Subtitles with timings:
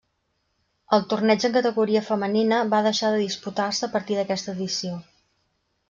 [0.97, 5.01] El torneig en categoria femenina va deixar de disputar-se a partir d'aquesta edició.